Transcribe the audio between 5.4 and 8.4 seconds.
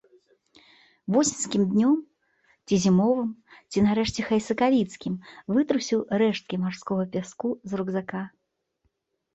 вытрусіў рэшткі марскога пяску з рукзака.